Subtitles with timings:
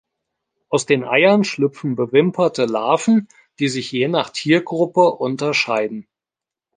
[0.69, 3.27] Aus den Eiern schlüpfen bewimperte Larven,
[3.59, 6.07] die sich je nach Tiergruppe unterscheiden.